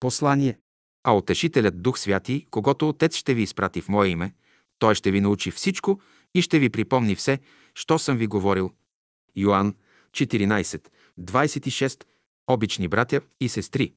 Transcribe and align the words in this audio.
Послание. 0.00 0.58
А 1.04 1.12
утешителят 1.12 1.82
Дух 1.82 1.98
Святи, 1.98 2.46
когато 2.50 2.88
Отец 2.88 3.16
ще 3.16 3.34
ви 3.34 3.42
изпрати 3.42 3.80
в 3.80 3.88
Мое 3.88 4.08
име, 4.08 4.34
Той 4.78 4.94
ще 4.94 5.10
ви 5.10 5.20
научи 5.20 5.50
всичко 5.50 6.00
и 6.34 6.42
ще 6.42 6.58
ви 6.58 6.70
припомни 6.70 7.14
все, 7.14 7.38
що 7.74 7.98
съм 7.98 8.16
ви 8.16 8.26
говорил. 8.26 8.70
Йоанн 9.36 9.74
14, 10.10 10.88
26. 11.20 12.04
Обични 12.46 12.88
братя 12.88 13.20
и 13.40 13.48
сестри. 13.48 13.94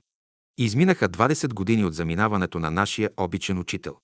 Изминаха 0.57 1.09
20 1.09 1.53
години 1.53 1.85
от 1.85 1.93
заминаването 1.93 2.59
на 2.59 2.71
нашия 2.71 3.09
обичен 3.17 3.59
учител. 3.59 3.97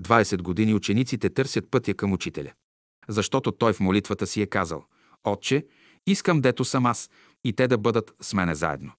20 0.00 0.42
години 0.42 0.74
учениците 0.74 1.30
търсят 1.30 1.70
пътя 1.70 1.94
към 1.94 2.12
учителя. 2.12 2.52
Защото 3.08 3.52
той 3.52 3.72
в 3.72 3.80
молитвата 3.80 4.26
си 4.26 4.42
е 4.42 4.46
казал 4.46 4.84
«Отче, 5.24 5.66
искам 6.06 6.40
дето 6.40 6.64
съм 6.64 6.86
аз 6.86 7.10
и 7.44 7.52
те 7.52 7.68
да 7.68 7.78
бъдат 7.78 8.14
с 8.20 8.34
мене 8.34 8.54
заедно». 8.54 8.92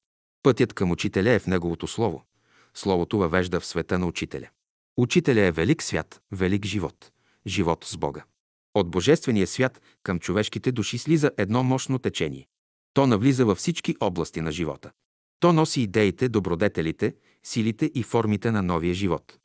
Пътят 0.43 0.73
към 0.73 0.91
учителя 0.91 1.31
е 1.31 1.39
в 1.39 1.47
неговото 1.47 1.87
слово. 1.87 2.23
Словото 2.75 3.17
въвежда 3.17 3.59
в 3.59 3.65
света 3.65 3.99
на 3.99 4.05
учителя. 4.05 4.49
Учителя 4.97 5.41
е 5.41 5.51
велик 5.51 5.83
свят, 5.83 6.21
велик 6.31 6.65
живот. 6.65 7.11
Живот 7.47 7.85
с 7.85 7.97
Бога. 7.97 8.23
От 8.73 8.89
Божествения 8.89 9.47
свят 9.47 9.81
към 10.03 10.19
човешките 10.19 10.71
души 10.71 10.97
слиза 10.97 11.31
едно 11.37 11.63
мощно 11.63 11.99
течение. 11.99 12.47
То 12.93 13.07
навлиза 13.07 13.45
във 13.45 13.57
всички 13.57 13.95
области 13.99 14.41
на 14.41 14.51
живота. 14.51 14.91
То 15.39 15.53
носи 15.53 15.81
идеите, 15.81 16.29
добродетелите, 16.29 17.15
силите 17.43 17.91
и 17.95 18.03
формите 18.03 18.51
на 18.51 18.61
новия 18.61 18.93
живот. 18.93 19.37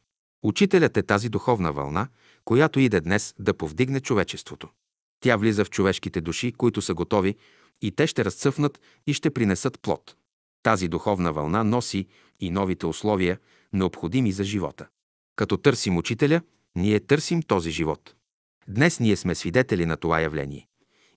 Учителят 0.43 0.97
е 0.97 1.03
тази 1.03 1.29
духовна 1.29 1.73
вълна, 1.73 2.09
която 2.45 2.81
иде 2.81 3.01
днес 3.01 3.35
да 3.39 3.55
повдигне 3.55 4.01
човечеството. 4.01 4.69
Тя 5.21 5.37
влиза 5.37 5.65
в 5.65 5.71
човешките 5.71 6.21
души, 6.21 6.53
които 6.53 6.83
са 6.83 6.95
готови, 6.95 7.37
и 7.83 7.93
те 7.93 8.07
ще 8.07 8.25
разцъфнат 8.25 8.81
и 9.07 9.15
ще 9.15 9.31
принесат 9.31 9.81
плод. 9.81 10.17
Тази 10.63 10.89
духовна 10.89 11.33
вълна 11.33 11.65
носи 11.65 12.07
и 12.41 12.51
новите 12.51 12.87
условия, 12.87 13.39
необходими 13.73 14.33
за 14.33 14.45
живота. 14.45 14.87
Като 15.37 15.57
търсим 15.57 15.97
учителя, 15.97 16.41
ние 16.77 17.01
търсим 17.01 17.43
този 17.43 17.71
живот. 17.71 18.15
Днес 18.69 19.01
ние 19.01 19.17
сме 19.17 19.35
свидетели 19.35 19.87
на 19.87 19.97
това 19.97 20.21
явление. 20.21 20.67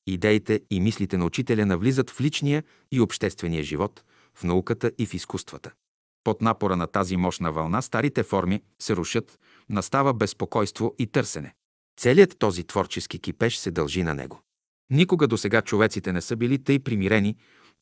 Идеите 0.07 0.61
и 0.69 0.79
мислите 0.79 1.17
на 1.17 1.25
учителя 1.25 1.65
навлизат 1.65 2.09
в 2.09 2.21
личния 2.21 2.63
и 2.91 3.01
обществения 3.01 3.63
живот, 3.63 4.03
в 4.35 4.43
науката 4.43 4.91
и 4.97 5.05
в 5.05 5.13
изкуствата. 5.13 5.71
Под 6.23 6.41
напора 6.41 6.75
на 6.75 6.87
тази 6.87 7.17
мощна 7.17 7.51
вълна 7.51 7.81
старите 7.81 8.23
форми 8.23 8.61
се 8.81 8.95
рушат, 8.95 9.39
настава 9.69 10.13
безпокойство 10.13 10.95
и 10.99 11.07
търсене. 11.07 11.53
Целият 11.99 12.39
този 12.39 12.63
творчески 12.63 13.19
кипеж 13.19 13.57
се 13.57 13.71
дължи 13.71 14.03
на 14.03 14.13
него. 14.13 14.41
Никога 14.89 15.27
до 15.27 15.37
сега 15.37 15.61
човеците 15.61 16.13
не 16.13 16.21
са 16.21 16.35
били 16.35 16.63
тъй 16.63 16.79
примирени, 16.79 17.35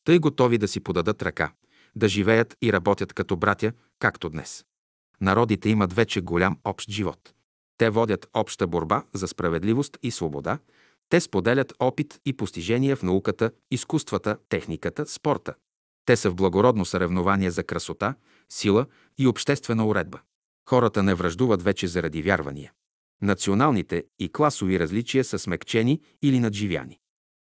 тъй 0.04 0.18
готови 0.18 0.58
да 0.58 0.68
си 0.68 0.80
подадат 0.80 1.22
ръка, 1.22 1.52
да 1.96 2.08
живеят 2.08 2.56
и 2.62 2.72
работят 2.72 3.12
като 3.12 3.36
братя, 3.36 3.72
както 3.98 4.30
днес. 4.30 4.64
Народите 5.20 5.68
имат 5.68 5.92
вече 5.92 6.20
голям 6.20 6.58
общ 6.64 6.90
живот. 6.90 7.34
Те 7.78 7.90
водят 7.90 8.28
обща 8.34 8.66
борба 8.66 9.04
за 9.12 9.28
справедливост 9.28 9.98
и 10.02 10.10
свобода, 10.10 10.58
те 11.08 11.20
споделят 11.20 11.72
опит 11.78 12.20
и 12.26 12.32
постижения 12.32 12.96
в 12.96 13.02
науката, 13.02 13.50
изкуствата, 13.70 14.38
техниката, 14.48 15.06
спорта. 15.06 15.54
Те 16.04 16.16
са 16.16 16.30
в 16.30 16.34
благородно 16.34 16.84
съревнование 16.84 17.50
за 17.50 17.64
красота, 17.64 18.14
сила 18.48 18.86
и 19.18 19.26
обществена 19.26 19.86
уредба. 19.86 20.20
Хората 20.68 21.02
не 21.02 21.14
връждуват 21.14 21.62
вече 21.62 21.86
заради 21.86 22.22
вярвания. 22.22 22.72
Националните 23.22 24.04
и 24.18 24.28
класови 24.28 24.80
различия 24.80 25.24
са 25.24 25.38
смекчени 25.38 26.00
или 26.22 26.40
надживяни. 26.40 26.98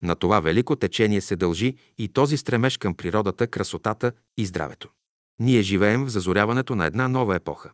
На 0.03 0.15
това 0.15 0.39
велико 0.39 0.75
течение 0.75 1.21
се 1.21 1.35
дължи 1.35 1.75
и 1.97 2.07
този 2.07 2.37
стремеж 2.37 2.77
към 2.77 2.95
природата, 2.95 3.47
красотата 3.47 4.11
и 4.37 4.45
здравето. 4.45 4.89
Ние 5.39 5.61
живеем 5.61 6.05
в 6.05 6.09
зазоряването 6.09 6.75
на 6.75 6.85
една 6.85 7.07
нова 7.07 7.35
епоха. 7.35 7.71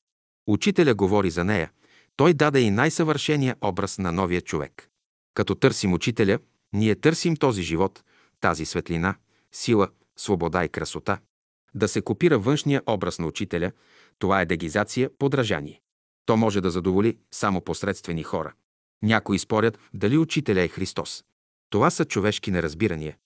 Учителя 0.48 0.96
говори 0.96 1.30
за 1.30 1.44
нея. 1.44 1.72
Той 2.16 2.34
даде 2.34 2.60
и 2.60 2.72
най-съвършения 2.72 3.56
образ 3.62 3.98
на 3.98 4.12
новия 4.12 4.42
човек. 4.42 4.90
Като 5.34 5.56
търсим 5.56 5.94
учителя, 5.94 6.40
ние 6.74 6.96
търсим 6.96 7.36
този 7.36 7.64
живот, 7.64 8.04
тази 8.42 8.66
светлина, 8.66 9.16
сила, 9.52 9.90
свобода 10.18 10.66
и 10.66 10.70
красота. 10.70 11.18
Да 11.74 11.88
се 11.88 12.02
копира 12.02 12.40
външния 12.40 12.82
образ 12.88 13.20
на 13.20 13.28
учителя, 13.28 13.72
това 14.20 14.42
е 14.42 14.46
дегизация, 14.46 15.10
подражание. 15.20 15.82
То 16.26 16.38
може 16.38 16.62
да 16.62 16.72
задоволи 16.72 17.18
само 17.32 17.62
посредствени 17.62 18.24
хора. 18.24 18.54
Някои 19.02 19.40
спорят 19.40 19.80
дали 19.94 20.18
учителя 20.18 20.62
е 20.62 20.68
Христос. 20.68 21.24
Това 21.70 21.90
са 21.90 22.06
човешки 22.06 22.52
неразбирания. 22.52 23.18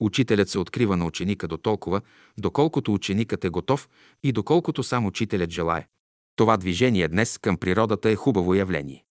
Учителят 0.00 0.48
се 0.48 0.58
открива 0.58 0.96
на 0.96 1.06
ученика 1.06 1.48
до 1.48 1.56
толкова, 1.56 2.00
доколкото 2.38 2.94
ученикът 2.94 3.44
е 3.44 3.48
готов 3.48 3.88
и 4.22 4.32
доколкото 4.32 4.82
сам 4.82 5.06
учителят 5.06 5.50
желае. 5.50 5.86
Това 6.36 6.56
движение 6.56 7.08
днес 7.08 7.38
към 7.38 7.56
природата 7.56 8.10
е 8.10 8.16
хубаво 8.16 8.54
явление. 8.54 9.04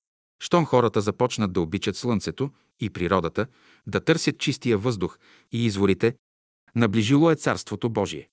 Щом 0.44 0.66
хората 0.66 1.02
започнат 1.02 1.54
да 1.54 1.62
обичат 1.62 1.96
слънцето 1.96 2.52
и 2.80 2.90
природата, 2.90 3.48
да 3.88 4.00
търсят 4.00 4.38
чистия 4.38 4.78
въздух 4.78 5.20
и 5.52 5.66
изворите, 5.66 6.16
наближило 6.76 7.32
е 7.32 7.36
Царството 7.36 7.90
Божие. 7.90 8.30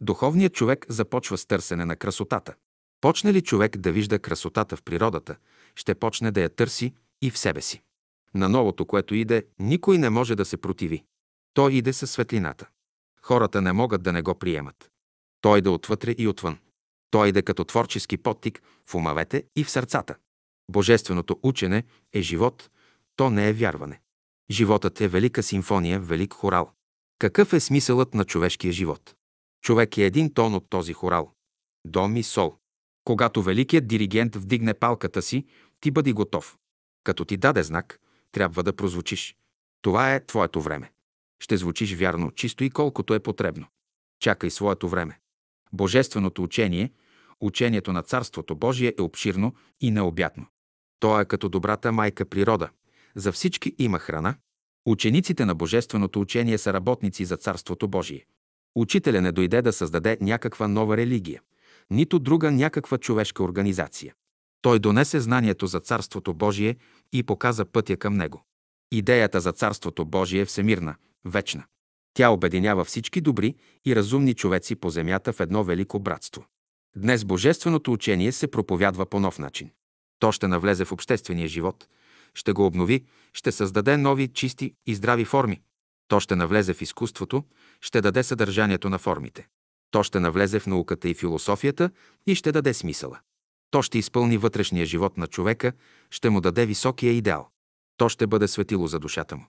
Духовният 0.00 0.54
човек 0.54 0.86
започва 0.88 1.38
с 1.38 1.46
търсене 1.46 1.84
на 1.84 1.96
красотата. 1.96 2.54
Почне 3.00 3.32
ли 3.32 3.42
човек 3.42 3.76
да 3.76 3.92
вижда 3.92 4.18
красотата 4.18 4.76
в 4.76 4.82
природата, 4.82 5.36
ще 5.76 5.94
почне 5.94 6.30
да 6.30 6.40
я 6.40 6.48
търси 6.48 6.94
и 7.22 7.30
в 7.30 7.38
себе 7.38 7.60
си. 7.60 7.82
На 8.34 8.48
новото, 8.48 8.86
което 8.86 9.14
иде, 9.14 9.46
никой 9.58 9.98
не 9.98 10.10
може 10.10 10.34
да 10.34 10.44
се 10.44 10.56
противи. 10.56 11.04
Той 11.54 11.72
иде 11.72 11.92
със 11.92 12.10
светлината. 12.10 12.68
Хората 13.22 13.62
не 13.62 13.72
могат 13.72 14.02
да 14.02 14.12
не 14.12 14.22
го 14.22 14.34
приемат. 14.34 14.90
Той 15.40 15.58
иде 15.58 15.68
отвътре 15.68 16.14
и 16.18 16.28
отвън. 16.28 16.58
Той 17.10 17.28
иде 17.28 17.42
като 17.42 17.64
творчески 17.64 18.16
подтик 18.16 18.62
в 18.86 18.94
умавете 18.94 19.44
и 19.56 19.64
в 19.64 19.70
сърцата. 19.70 20.16
Божественото 20.70 21.40
учене 21.42 21.84
е 22.12 22.22
живот, 22.22 22.70
то 23.16 23.30
не 23.30 23.48
е 23.48 23.52
вярване. 23.52 24.00
Животът 24.50 25.00
е 25.00 25.08
велика 25.08 25.42
симфония, 25.42 26.00
велик 26.00 26.34
хорал. 26.34 26.70
Какъв 27.18 27.52
е 27.52 27.60
смисълът 27.60 28.14
на 28.14 28.24
човешкия 28.24 28.72
живот? 28.72 29.14
Човек 29.64 29.98
е 29.98 30.04
един 30.04 30.34
тон 30.34 30.54
от 30.54 30.66
този 30.70 30.92
хорал. 30.92 31.32
До 31.86 32.08
ми 32.08 32.22
сол. 32.22 32.56
Когато 33.04 33.42
великият 33.42 33.86
диригент 33.86 34.36
вдигне 34.36 34.74
палката 34.74 35.22
си, 35.22 35.46
ти 35.80 35.90
бъди 35.90 36.12
готов. 36.12 36.56
Като 37.04 37.24
ти 37.24 37.36
даде 37.36 37.62
знак, 37.62 38.00
трябва 38.32 38.62
да 38.62 38.72
прозвучиш. 38.72 39.36
Това 39.82 40.14
е 40.14 40.26
твоето 40.26 40.60
време. 40.60 40.92
Ще 41.40 41.56
звучиш 41.56 41.94
вярно, 41.94 42.30
чисто 42.30 42.64
и 42.64 42.70
колкото 42.70 43.14
е 43.14 43.20
потребно. 43.20 43.66
Чакай 44.20 44.50
своето 44.50 44.88
време. 44.88 45.18
Божественото 45.72 46.42
учение, 46.42 46.92
учението 47.40 47.92
на 47.92 48.02
Царството 48.02 48.54
Божие 48.56 48.94
е 48.98 49.02
обширно 49.02 49.54
и 49.80 49.90
необятно. 49.90 50.46
То 51.00 51.20
е 51.20 51.24
като 51.24 51.48
добрата 51.48 51.92
майка 51.92 52.24
природа. 52.24 52.70
За 53.14 53.32
всички 53.32 53.74
има 53.78 53.98
храна. 53.98 54.34
Учениците 54.86 55.44
на 55.44 55.54
Божественото 55.54 56.20
учение 56.20 56.58
са 56.58 56.72
работници 56.72 57.24
за 57.24 57.36
Царството 57.36 57.88
Божие. 57.88 58.26
Учителя 58.74 59.20
не 59.20 59.32
дойде 59.32 59.62
да 59.62 59.72
създаде 59.72 60.18
някаква 60.20 60.68
нова 60.68 60.96
религия, 60.96 61.42
нито 61.90 62.18
друга 62.18 62.50
някаква 62.50 62.98
човешка 62.98 63.42
организация. 63.42 64.14
Той 64.62 64.78
донесе 64.78 65.20
знанието 65.20 65.66
за 65.66 65.80
Царството 65.80 66.34
Божие 66.34 66.76
и 67.12 67.22
показа 67.22 67.64
пътя 67.64 67.96
към 67.96 68.14
него. 68.14 68.44
Идеята 68.92 69.40
за 69.40 69.52
Царството 69.52 70.04
Божие 70.04 70.40
е 70.40 70.44
всемирна, 70.44 70.94
вечна. 71.24 71.64
Тя 72.14 72.30
обединява 72.30 72.84
всички 72.84 73.20
добри 73.20 73.54
и 73.84 73.96
разумни 73.96 74.34
човеци 74.34 74.76
по 74.76 74.90
земята 74.90 75.32
в 75.32 75.40
едно 75.40 75.64
велико 75.64 75.98
братство. 75.98 76.46
Днес 76.96 77.24
Божественото 77.24 77.92
учение 77.92 78.32
се 78.32 78.50
проповядва 78.50 79.06
по 79.06 79.20
нов 79.20 79.38
начин. 79.38 79.70
То 80.18 80.32
ще 80.32 80.48
навлезе 80.48 80.84
в 80.84 80.92
обществения 80.92 81.48
живот, 81.48 81.88
ще 82.34 82.52
го 82.52 82.66
обнови, 82.66 83.04
ще 83.32 83.52
създаде 83.52 83.96
нови, 83.96 84.28
чисти 84.28 84.74
и 84.86 84.94
здрави 84.94 85.24
форми. 85.24 85.60
То 86.08 86.20
ще 86.20 86.36
навлезе 86.36 86.74
в 86.74 86.82
изкуството, 86.82 87.44
ще 87.80 88.00
даде 88.00 88.22
съдържанието 88.22 88.88
на 88.88 88.98
формите. 88.98 89.48
То 89.90 90.02
ще 90.02 90.20
навлезе 90.20 90.60
в 90.60 90.66
науката 90.66 91.08
и 91.08 91.14
философията 91.14 91.90
и 92.26 92.34
ще 92.34 92.52
даде 92.52 92.74
смисъла. 92.74 93.20
То 93.72 93.82
ще 93.82 93.98
изпълни 93.98 94.38
вътрешния 94.38 94.86
живот 94.86 95.16
на 95.16 95.26
човека, 95.26 95.72
ще 96.10 96.30
му 96.30 96.40
даде 96.40 96.66
високия 96.66 97.12
идеал. 97.12 97.48
То 97.96 98.08
ще 98.08 98.26
бъде 98.26 98.48
светило 98.48 98.86
за 98.86 98.98
душата 98.98 99.36
му. 99.36 99.46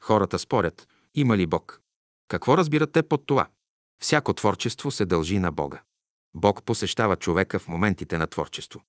Хората 0.00 0.38
спорят, 0.38 0.88
има 1.14 1.36
ли 1.36 1.46
Бог? 1.46 1.80
Какво 2.28 2.56
разбират 2.56 2.92
те 2.92 3.02
под 3.02 3.26
това? 3.26 3.48
Всяко 4.02 4.32
творчество 4.32 4.90
се 4.90 5.04
дължи 5.04 5.38
на 5.38 5.52
Бога. 5.52 5.82
Бог 6.34 6.62
посещава 6.64 7.16
човека 7.16 7.58
в 7.58 7.68
моментите 7.68 8.18
на 8.18 8.26
творчество. 8.26 8.82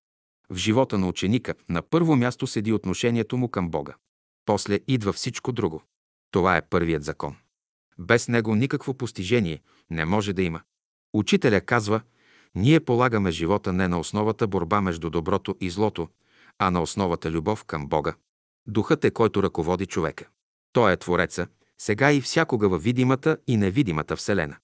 В 0.50 0.56
живота 0.56 0.97
на 0.97 1.07
ученика 1.07 1.53
на 1.69 1.81
първо 1.81 2.15
място 2.15 2.47
седи 2.47 2.74
отношението 2.74 3.38
му 3.38 3.50
към 3.50 3.69
Бога. 3.69 3.95
После 4.45 4.80
идва 4.88 5.13
всичко 5.13 5.51
друго. 5.51 5.83
Това 6.31 6.57
е 6.57 6.68
първият 6.69 7.03
закон. 7.03 7.35
Без 8.00 8.27
него 8.27 8.56
никакво 8.56 8.94
постижение 8.94 9.62
не 9.89 10.06
може 10.06 10.33
да 10.33 10.44
има. 10.44 10.62
Учителя 11.13 11.62
казва, 11.62 12.01
ние 12.55 12.79
полагаме 12.79 13.31
живота 13.31 13.73
не 13.73 13.88
на 13.88 14.00
основата 14.00 14.47
борба 14.47 14.81
между 14.81 15.09
доброто 15.09 15.55
и 15.61 15.69
злото, 15.69 16.07
а 16.59 16.71
на 16.71 16.81
основата 16.81 17.31
любов 17.31 17.65
към 17.65 17.88
Бога. 17.88 18.15
Духът 18.67 19.05
е 19.05 19.11
който 19.11 19.44
ръководи 19.44 19.85
човека. 19.85 20.27
Той 20.73 20.94
е 20.94 20.97
Твореца, 20.97 21.47
сега 21.77 22.11
и 22.11 22.21
всякога 22.21 22.69
във 22.69 22.83
видимата 22.83 23.38
и 23.47 23.57
невидимата 23.57 24.15
Вселена. 24.15 24.57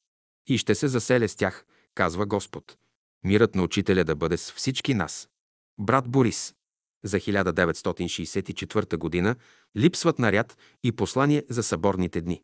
И 0.47 0.57
ще 0.57 0.75
се 0.75 0.87
заселя 0.87 1.29
с 1.29 1.35
тях, 1.35 1.65
казва 1.95 2.25
Господ. 2.25 2.77
Мирът 3.23 3.55
на 3.55 3.63
учителя 3.63 4.03
да 4.03 4.15
бъде 4.15 4.37
с 4.37 4.51
всички 4.51 4.93
нас. 4.93 5.29
Брат 5.79 6.09
Борис. 6.09 6.55
За 7.03 7.17
1964 7.17 9.23
г. 9.23 9.35
липсват 9.77 10.19
наряд 10.19 10.57
и 10.83 10.91
послание 10.91 11.43
за 11.49 11.63
съборните 11.63 12.21
дни. 12.21 12.41